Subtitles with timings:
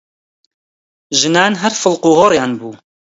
[1.19, 2.71] ژنان هەر فڵقوهۆڕیان بوو!